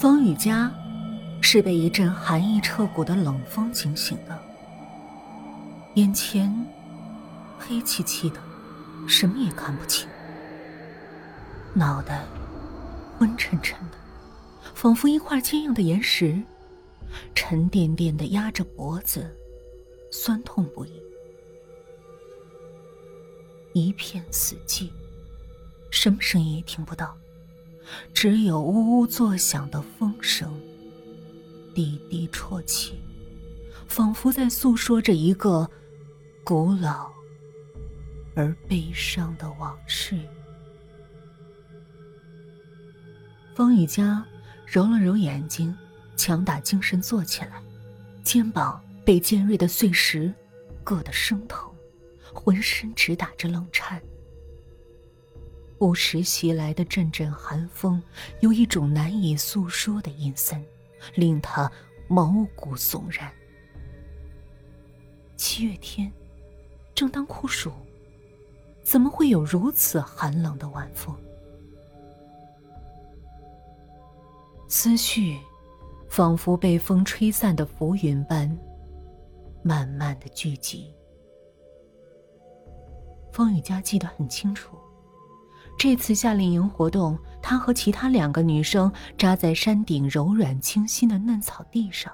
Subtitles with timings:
[0.00, 0.72] 方雨佳
[1.40, 4.40] 是被一阵寒意彻骨的冷风惊醒的，
[5.94, 6.48] 眼前
[7.58, 8.40] 黑漆漆的，
[9.08, 10.08] 什么也看不清，
[11.74, 12.24] 脑袋
[13.18, 13.98] 昏沉沉的，
[14.72, 16.40] 仿佛一块坚硬的岩石，
[17.34, 19.36] 沉甸甸的压着脖子，
[20.12, 21.02] 酸痛不已。
[23.72, 24.90] 一片死寂，
[25.90, 27.16] 什么声音也听不到。
[28.12, 30.52] 只有呜呜作响的风声，
[31.74, 33.00] 滴滴啜泣，
[33.86, 35.68] 仿佛在诉说着一个
[36.44, 37.10] 古老
[38.34, 40.18] 而悲伤的往事。
[43.54, 44.24] 方雨佳
[44.66, 45.76] 揉了揉眼睛，
[46.16, 47.62] 强打精神坐起来，
[48.22, 50.32] 肩膀被尖锐的碎石
[50.84, 51.68] 硌得生疼，
[52.32, 54.00] 浑身直打着冷颤。
[55.78, 58.02] 不时袭来的阵阵寒风，
[58.40, 60.62] 有一种难以诉说的阴森，
[61.14, 61.70] 令他
[62.08, 63.32] 毛骨悚然。
[65.36, 66.12] 七月天，
[66.96, 67.70] 正当酷暑，
[68.82, 71.14] 怎么会有如此寒冷的晚风？
[74.66, 75.38] 思绪
[76.10, 78.58] 仿佛被风吹散的浮云般，
[79.62, 80.92] 慢慢的聚集。
[83.32, 84.76] 风雨佳记得很清楚。
[85.78, 92.12] 这次夏令营活动，她和其他两个女生扎在山顶柔软清新的嫩草地上，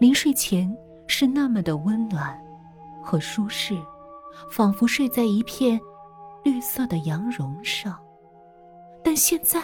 [0.00, 2.36] 临睡前是那么的温暖
[3.00, 3.78] 和舒适，
[4.50, 5.80] 仿佛睡在一片
[6.42, 7.96] 绿色的羊绒上。
[9.04, 9.62] 但现在，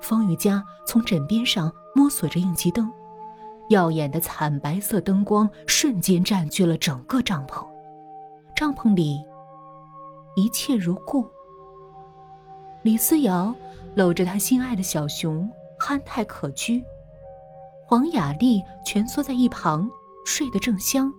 [0.00, 2.88] 方雨佳从枕边上摸索着应急灯，
[3.70, 7.66] 耀眼的惨白色灯光瞬间占据了整个帐篷，
[8.54, 9.20] 帐篷里。
[10.38, 11.26] 一切如故。
[12.82, 13.52] 李思瑶
[13.96, 16.80] 搂着他心爱的小熊，憨态可掬；
[17.84, 19.90] 黄雅丽蜷缩在一旁，
[20.24, 21.12] 睡得正香。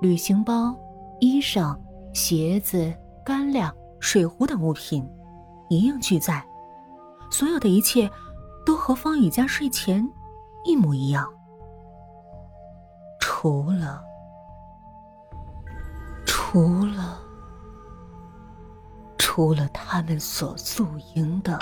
[0.00, 0.74] 旅行包、
[1.20, 1.78] 衣裳、
[2.14, 2.90] 鞋子、
[3.22, 3.70] 干粮、
[4.00, 5.06] 水壶等物品
[5.68, 6.42] 一应俱在，
[7.30, 8.10] 所有的一切
[8.64, 10.02] 都和方雨佳睡前
[10.64, 11.30] 一模一样，
[13.20, 14.02] 除了，
[16.24, 17.20] 除了。
[19.34, 21.58] 除了他们所宿营的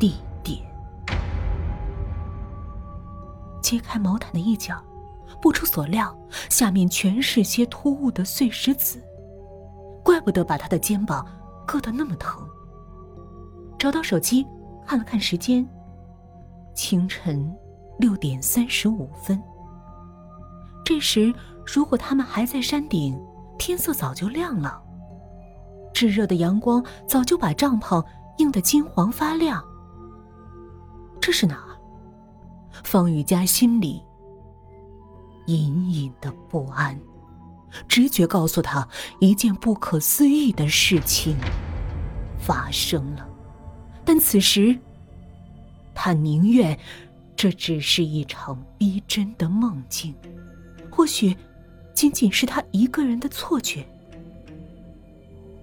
[0.00, 0.60] 地点，
[3.62, 4.74] 揭开毛毯的一角，
[5.40, 6.12] 不出所料，
[6.48, 9.00] 下面全是些突兀的碎石子，
[10.02, 11.24] 怪不得把他的肩膀
[11.68, 12.44] 硌得那么疼。
[13.78, 14.44] 找到手机，
[14.84, 15.64] 看了看时间，
[16.74, 17.48] 清晨
[18.00, 19.40] 六点三十五分。
[20.84, 21.32] 这时，
[21.64, 23.16] 如果他们还在山顶，
[23.56, 24.82] 天色早就亮了。
[26.00, 28.02] 炙热的阳光早就把帐篷
[28.38, 29.62] 映得金黄发亮。
[31.20, 31.76] 这是哪儿？
[32.82, 34.02] 方雨佳心里
[35.44, 36.98] 隐隐的不安，
[37.86, 38.88] 直觉告诉他
[39.18, 41.36] 一件不可思议的事情
[42.38, 43.28] 发生了。
[44.02, 44.74] 但此时，
[45.94, 46.78] 他宁愿
[47.36, 50.14] 这只是一场逼真的梦境，
[50.90, 51.36] 或许
[51.92, 53.86] 仅仅是他一个人的错觉。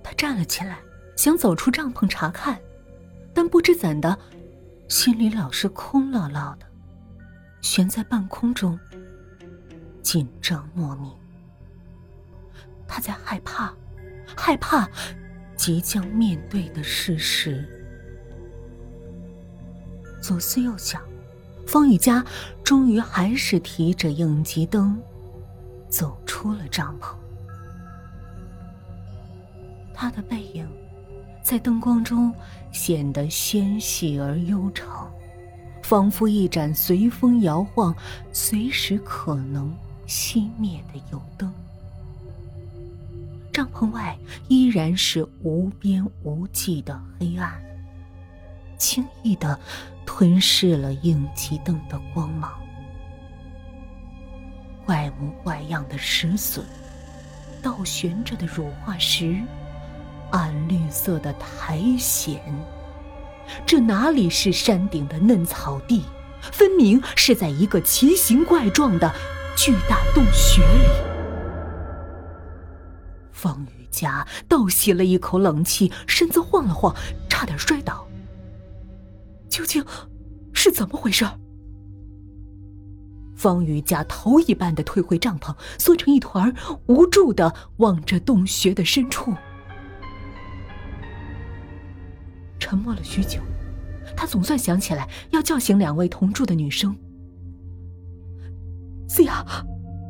[0.07, 0.79] 他站了起来，
[1.17, 2.57] 想走出帐篷查看，
[3.33, 4.17] 但不知怎的，
[4.87, 6.65] 心里老是空落落的，
[7.59, 8.79] 悬在半空中，
[10.01, 11.11] 紧张莫名。
[12.87, 13.73] 他在害怕，
[14.33, 14.89] 害怕
[15.57, 17.67] 即将面对的事实。
[20.21, 21.01] 左思右想，
[21.67, 22.25] 方雨佳
[22.63, 24.97] 终于还是提着应急灯，
[25.89, 27.13] 走出了帐篷。
[29.99, 30.69] 他的背影，
[31.41, 32.31] 在灯光中
[32.71, 35.11] 显得纤细而悠长，
[35.81, 37.95] 仿佛一盏随风摇晃、
[38.31, 39.75] 随时可能
[40.05, 41.51] 熄灭的油灯。
[43.51, 44.15] 帐篷外
[44.47, 47.59] 依然是无边无际的黑暗，
[48.77, 49.59] 轻易的
[50.05, 52.53] 吞噬了应急灯的光芒。
[54.85, 56.63] 怪模怪样的石笋，
[57.63, 59.41] 倒悬着的乳化石。
[60.31, 62.35] 暗绿色的苔藓，
[63.65, 66.03] 这哪里是山顶的嫩草地？
[66.51, 69.11] 分明是在一个奇形怪状的
[69.55, 70.87] 巨大洞穴里。
[73.31, 76.95] 方雨佳倒吸了一口冷气，身子晃了晃，
[77.29, 78.07] 差点摔倒。
[79.49, 79.83] 究竟
[80.53, 81.25] 是怎么回事？
[83.35, 86.53] 方雨佳头一般的退回帐篷，缩成一团，
[86.87, 89.33] 无助的望着洞穴的深处。
[92.67, 93.39] 沉默了许久。
[94.13, 96.93] 他总算想起来要叫醒两位同住的女生。
[99.07, 99.33] 思瑶，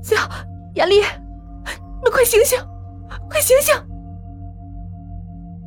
[0.01, 0.21] 思瑶，
[0.73, 0.95] 雅丽，
[2.03, 2.57] 你快醒醒，
[3.29, 3.75] 快醒醒！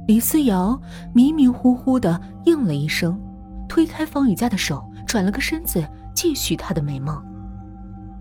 [0.08, 0.80] 李思瑶
[1.14, 3.16] 迷迷糊糊的应了一声，
[3.68, 7.22] 推开方雨佳的手，转了个身子，继续她的美梦。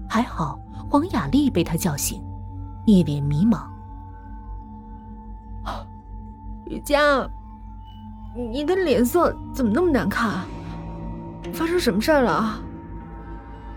[0.08, 0.60] 还好
[0.92, 2.22] 黄雅丽被他叫醒，
[2.86, 3.64] 一脸迷茫。
[6.66, 7.28] 雨佳，
[8.36, 10.46] 你的脸色怎么那么难看？
[11.54, 12.62] 发生什么事儿了？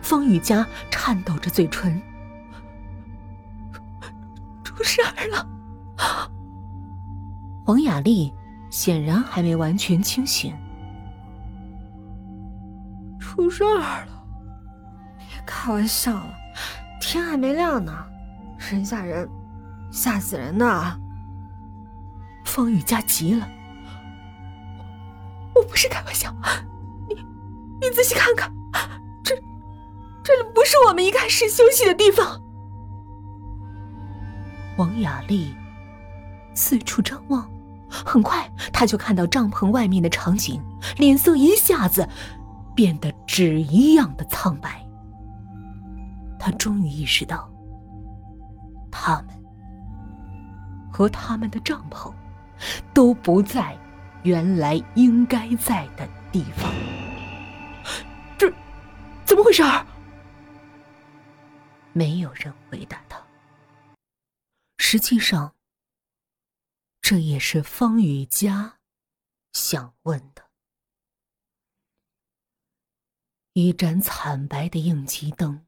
[0.00, 2.00] 方雨佳颤抖着嘴唇，
[4.64, 5.48] 出事儿了。
[7.64, 8.34] 黄雅丽
[8.68, 10.54] 显然还没完全清醒，
[13.18, 14.24] 出事儿了！
[15.16, 16.34] 别开玩笑了，
[17.00, 17.92] 天还没亮呢，
[18.58, 19.28] 人吓人，
[19.92, 20.98] 吓死人呐！
[22.44, 23.48] 方雨佳急了，
[25.62, 26.34] 我不是开玩笑，
[27.08, 27.14] 你
[27.80, 28.52] 你仔细看看，
[29.22, 29.32] 这
[30.24, 32.42] 这里不是我们一开始休息的地方。
[34.76, 35.54] 王雅丽
[36.52, 37.48] 四处张望，
[37.88, 40.60] 很快她就看到帐篷外面的场景，
[40.96, 42.08] 脸色一下子
[42.74, 44.84] 变得纸一样的苍白。
[46.40, 47.48] 她终于意识到，
[48.90, 49.28] 他们
[50.90, 52.12] 和他们的帐篷。
[52.94, 53.76] 都不在
[54.24, 56.72] 原来应该在的地方，
[58.38, 58.48] 这
[59.24, 59.62] 怎么回事？
[61.92, 63.20] 没有人回答他。
[64.78, 65.56] 实际上，
[67.00, 68.78] 这也是方雨佳
[69.52, 70.48] 想问的。
[73.54, 75.66] 一盏惨白的应急灯，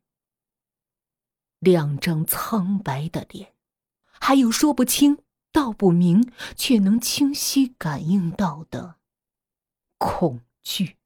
[1.59, 3.53] 两张苍白的脸，
[4.13, 5.24] 还有说不清。
[5.55, 8.97] 道不明，却能清晰感应到的
[9.99, 10.97] 恐惧。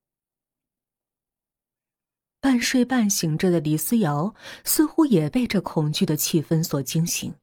[2.41, 4.35] 半睡半醒着的李思瑶，
[4.65, 7.35] 似乎也被这恐惧的气氛所惊醒，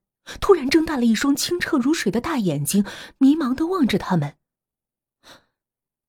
[0.42, 2.84] 突然睁大了一双清澈如水的大眼睛，
[3.20, 4.40] 迷茫的望着他们：“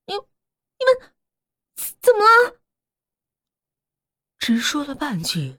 [0.09, 0.21] 你、你
[0.87, 1.13] 们
[1.77, 2.59] 怎么了？”
[4.41, 5.59] 只说了半句，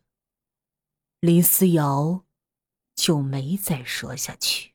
[1.19, 2.25] 李思瑶
[2.95, 4.73] 就没再说下去。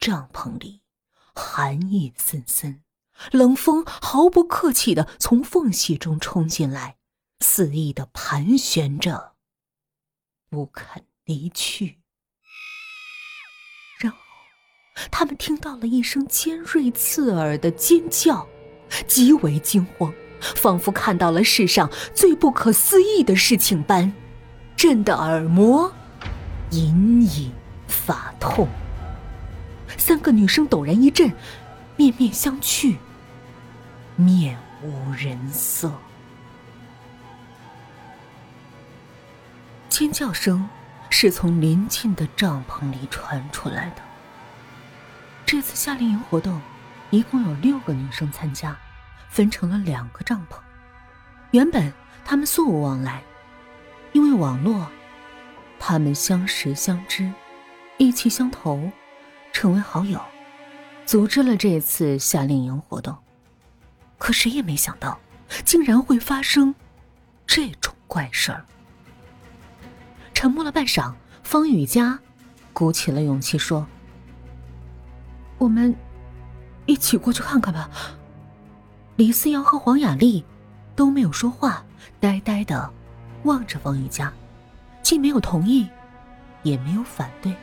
[0.00, 0.80] 帐篷里
[1.34, 2.82] 寒意森森，
[3.32, 6.96] 冷风毫不客气的从缝隙中冲进来，
[7.40, 9.34] 肆意的盘旋着，
[10.48, 11.98] 不肯离去。
[13.98, 14.18] 然后，
[15.10, 18.48] 他们听到了一声尖锐刺耳的尖叫，
[19.06, 20.10] 极为惊慌，
[20.40, 24.10] 仿佛看到了世上最不可思议的事情般，
[24.74, 25.92] 震得耳膜
[26.70, 27.52] 隐隐
[27.86, 28.66] 发痛。
[30.10, 31.32] 三个女生陡然一震，
[31.94, 32.96] 面面相觑，
[34.16, 35.92] 面无人色。
[39.88, 40.68] 尖叫声
[41.10, 44.02] 是从临近的帐篷里传出来的。
[45.46, 46.60] 这次夏令营活动
[47.10, 48.76] 一共有六个女生参加，
[49.28, 50.56] 分成了两个帐篷。
[51.52, 51.92] 原本
[52.24, 53.22] 她们素无往来，
[54.12, 54.88] 因为网络，
[55.78, 57.32] 她们相识相知，
[57.96, 58.90] 意气相投。
[59.60, 60.18] 成为好友，
[61.04, 63.14] 组织了这次夏令营活动。
[64.16, 65.20] 可谁也没想到，
[65.66, 66.74] 竟然会发生
[67.46, 68.64] 这种怪事儿。
[70.32, 72.18] 沉默了半晌，方雨佳
[72.72, 73.86] 鼓起了勇气说
[75.60, 75.94] ：“我们
[76.86, 77.90] 一起过去看看吧。”
[79.16, 80.42] 李思瑶和黄雅丽
[80.96, 81.84] 都没有说话，
[82.18, 82.90] 呆呆的
[83.42, 84.32] 望着方雨佳，
[85.02, 85.86] 既没有同意，
[86.62, 87.54] 也没有反对。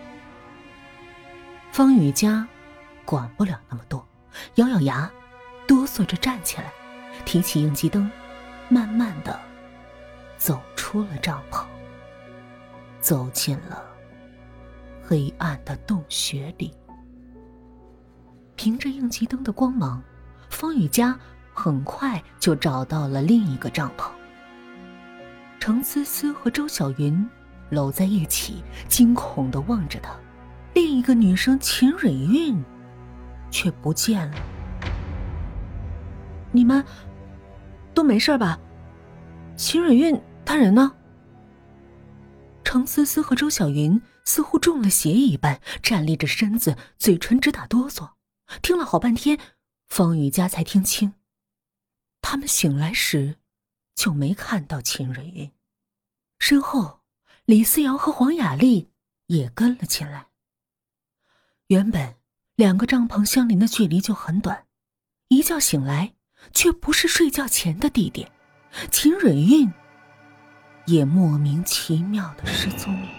[1.71, 2.47] 方雨佳
[3.05, 4.05] 管不了那么多，
[4.55, 5.09] 咬咬牙，
[5.67, 6.73] 哆嗦着站起来，
[7.25, 8.09] 提起应急灯，
[8.67, 9.39] 慢慢的
[10.37, 11.65] 走出了帐篷，
[12.99, 13.83] 走进了
[15.03, 16.73] 黑暗的洞穴里。
[18.55, 20.01] 凭着应急灯的光芒，
[20.49, 21.17] 方雨佳
[21.53, 24.09] 很快就找到了另一个帐篷。
[25.59, 27.29] 程思思和周小云
[27.69, 30.11] 搂在一起，惊恐的望着他。
[30.77, 32.63] 另一个女生秦蕊韵，
[33.49, 34.37] 却不见了。
[36.51, 36.85] 你们
[37.95, 38.59] 都没事吧？
[39.55, 40.95] 秦蕊韵她人呢？
[42.63, 48.11] 程思思和周小云似乎中了邪一般，站立着身子，嘴唇直打哆嗦。
[48.61, 49.39] 听了好半天，
[49.87, 51.13] 方雨佳才听清，
[52.21, 53.37] 他们醒来时
[53.95, 55.51] 就没看到秦蕊韵。
[56.37, 56.99] 身后，
[57.45, 58.91] 李思瑶和黄雅丽
[59.25, 60.26] 也跟了进来。
[61.67, 62.15] 原本
[62.55, 64.65] 两个帐篷相邻的距离就很短，
[65.27, 66.13] 一觉醒来，
[66.53, 68.31] 却不是睡觉前的地点，
[68.89, 69.69] 秦蕊韵
[70.85, 73.09] 也莫名其妙的失踪了。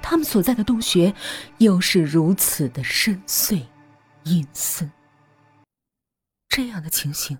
[0.00, 1.12] 他们所在的洞穴
[1.58, 3.66] 又是如此的深邃、
[4.22, 4.90] 阴森。
[6.48, 7.38] 这样的情形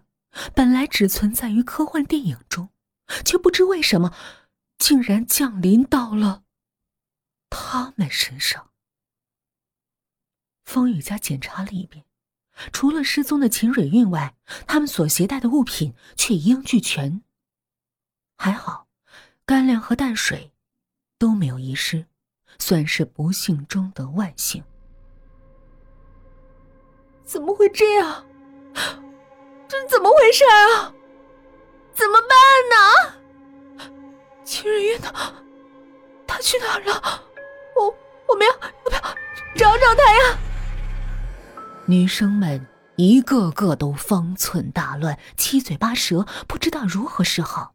[0.55, 2.71] 本来只存在于科幻电影中，
[3.25, 4.13] 却不知为什么
[4.77, 6.43] 竟然降临到了
[7.49, 8.70] 他们身上。
[10.71, 12.05] 风雨家检查了一遍，
[12.73, 14.37] 除了失踪的秦蕊韵外，
[14.69, 17.23] 他们所携带的物品却一应俱全。
[18.37, 18.87] 还好，
[19.45, 20.53] 干粮和淡水
[21.19, 22.07] 都没有遗失。
[22.61, 24.63] 算是不幸中的万幸。
[27.25, 28.25] 怎么会这样？
[29.67, 30.95] 这怎么回事啊？
[31.93, 33.89] 怎么办呢？
[34.45, 35.13] 秦日月呢？
[36.29, 37.25] 他去哪儿了？
[37.75, 37.93] 我
[38.29, 39.01] 我们要要不要
[39.57, 40.39] 找找他呀？
[41.91, 47.75] 女生们一个个都方寸大乱，七嘴八舌，不知道如何是好。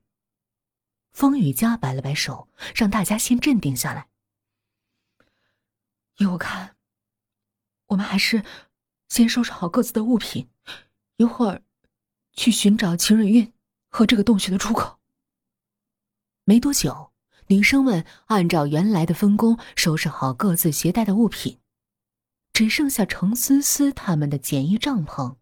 [1.12, 4.08] 风雨家摆了摆手，让大家先镇定下来。
[6.16, 6.78] 依我看，
[7.88, 8.46] 我们还是
[9.10, 10.48] 先收拾好各自的物品，
[11.18, 11.62] 一会儿
[12.32, 13.52] 去寻找秦蕊韵
[13.90, 14.98] 和这个洞穴的出口。
[16.46, 17.12] 没多久，
[17.48, 21.60] 女生们按照原来的分工收拾好各自携带的物品，
[22.56, 25.36] 只剩下程思思他们的简易帐篷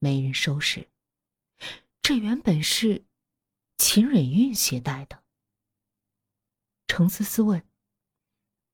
[0.00, 0.88] 没人收拾。
[2.02, 3.04] 这原本是
[3.78, 5.22] 秦蕊韵携带的。
[6.88, 7.64] 程思思问。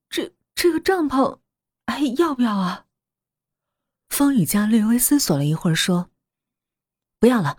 [0.09, 1.41] 这这个帐篷
[1.87, 2.87] 还要不要啊？
[4.09, 6.11] 方雨佳略微思索了一会儿，说
[7.21, 7.59] ：“不要了。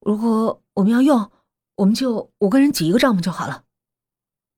[0.00, 1.32] 如果我们要用，
[1.76, 3.64] 我们就五个人挤一个帐篷就好了。”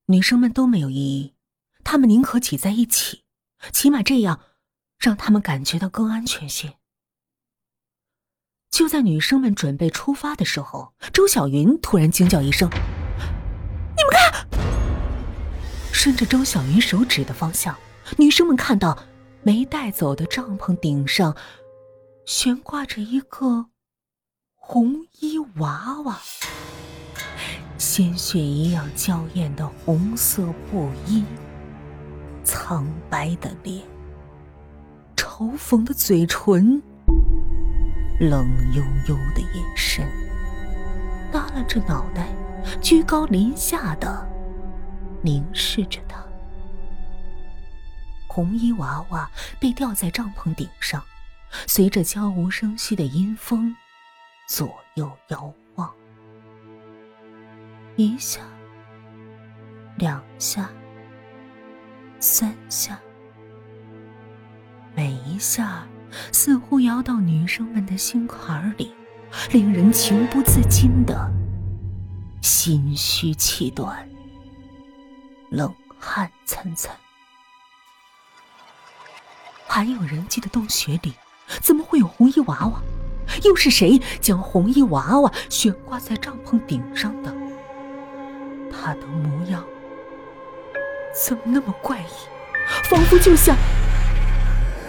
[0.07, 1.35] 女生们都没有异议，
[1.85, 3.23] 她们宁可挤在一起，
[3.71, 4.40] 起码这样
[4.99, 6.75] 让他们感觉到更安全些。
[8.71, 12.69] 就在女生们准备出发的时候，周小云突然惊叫一声
[13.95, 14.49] ：“你们看！”
[15.92, 17.76] 顺着周小云手指的方向，
[18.16, 18.99] 女生们看到
[19.42, 21.37] 没带走的帐篷顶上
[22.25, 23.66] 悬挂着一个
[24.54, 26.19] 红衣娃娃，
[27.76, 31.25] 鲜血一样娇艳的红色布衣，
[32.45, 33.83] 苍白的脸，
[35.17, 36.83] 嘲讽的嘴唇，
[38.19, 40.07] 冷悠悠的眼神，
[41.33, 42.29] 耷拉着脑袋，
[42.81, 44.29] 居高临下的。
[45.23, 46.21] 凝视着他，
[48.27, 49.31] 红衣娃娃
[49.61, 51.01] 被吊在帐篷顶上，
[51.69, 53.77] 随着悄无声息的阴风，
[54.49, 55.89] 左右摇晃，
[57.95, 58.41] 一下，
[59.97, 60.69] 两下，
[62.23, 63.00] 三下，
[64.95, 65.85] 每一下
[66.31, 68.95] 似乎摇到女生们的心坎里，
[69.50, 71.29] 令人情不自禁的
[72.41, 74.09] 心虚气短。
[75.50, 76.91] 冷汗涔涔，
[79.67, 81.14] 还有人记得洞穴里，
[81.61, 82.81] 怎么会有红衣娃娃？
[83.43, 87.35] 又是谁将红衣娃娃悬挂在帐篷顶上的？
[88.71, 89.64] 他的模样
[91.12, 92.07] 怎么那么怪异，
[92.85, 93.57] 仿佛就像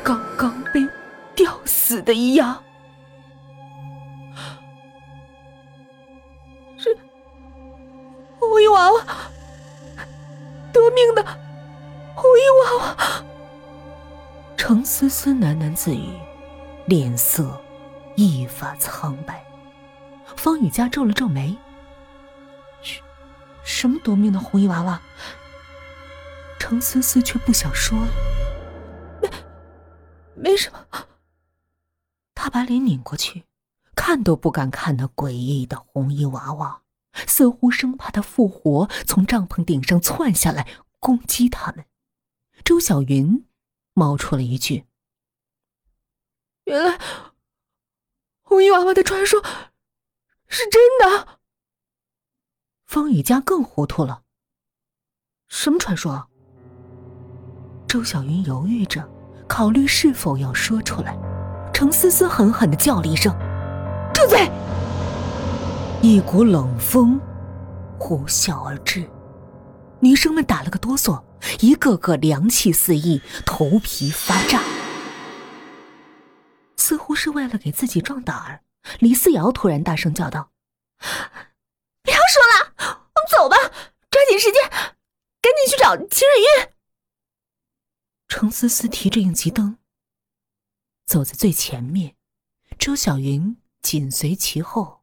[0.03, 0.87] 刚刚被
[1.35, 2.63] 吊死的一样？
[6.77, 6.97] 是
[8.39, 9.05] 红衣娃娃。
[10.71, 11.23] 得命的
[12.15, 13.23] 红衣娃娃，
[14.57, 16.09] 程思思喃喃自语，
[16.85, 17.61] 脸色
[18.15, 19.45] 一发苍白。
[20.35, 21.55] 方雨佳皱了皱眉
[22.81, 22.99] ：“什
[23.63, 24.99] 什么夺命的红衣娃娃？”
[26.63, 28.07] 程思思却不想说了，
[29.21, 29.29] 没
[30.33, 30.87] 没什么。
[32.33, 33.43] 他把脸拧过去，
[33.93, 36.83] 看都不敢看那诡异的红衣娃娃。
[37.27, 40.65] 似乎生怕他复活，从帐篷顶上窜下来
[41.01, 41.85] 攻击他们。
[42.63, 43.45] 周小云
[43.93, 44.85] 冒出了一句
[46.63, 46.97] ：“原来
[48.41, 49.43] 红衣娃娃的传说
[50.47, 51.39] 是真的。”
[52.87, 54.23] 方雨佳更糊涂了
[55.49, 56.29] ：“什么传说？”
[57.93, 59.07] 周小云犹豫着，
[59.47, 61.15] 考虑是否要说出来。
[61.71, 63.31] 程思思狠狠的叫了一声
[64.11, 64.49] ：“住嘴！”
[66.01, 67.21] 一股冷风
[67.99, 69.07] 呼啸而至，
[69.99, 71.21] 女生们打了个哆嗦，
[71.59, 74.59] 一个个凉气四溢，头皮发炸。
[76.75, 78.61] 似乎是为了给自己壮胆儿，
[78.97, 80.49] 李思瑶突然大声叫道
[82.01, 83.55] ：“不要说了，我们走吧，
[84.09, 86.73] 抓紧时间，赶紧去找秦蕊玉。”
[88.35, 89.77] 程思思提着应急灯，
[91.05, 92.15] 走在最前面，
[92.79, 93.55] 周小云。
[93.83, 95.01] 紧随其后，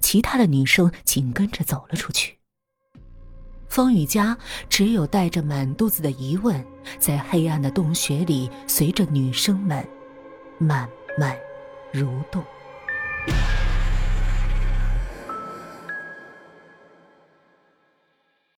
[0.00, 2.40] 其他的女生紧跟着走了出去。
[3.68, 4.36] 方雨佳
[4.68, 6.66] 只有带着满肚子的疑问，
[6.98, 9.86] 在黑暗的洞穴里，随着女生们
[10.58, 11.38] 慢慢
[11.92, 12.44] 蠕动。